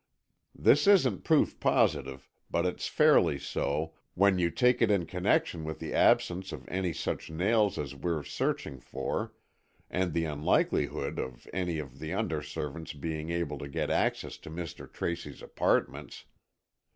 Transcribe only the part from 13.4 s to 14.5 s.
to get access to